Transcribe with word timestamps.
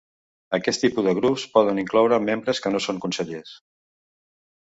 Aquest 0.57 0.81
tipus 0.83 1.05
de 1.07 1.11
grups 1.17 1.43
poden 1.57 1.81
incloure 1.83 2.19
membres 2.29 2.63
que 2.65 2.71
no 2.77 2.81
són 2.87 3.01
consellers. 3.05 3.51